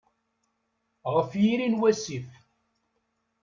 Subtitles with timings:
[1.13, 2.29] Ɣef yiri n wasif.